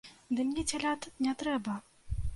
[0.37, 1.79] Ды мне цялят не трэба!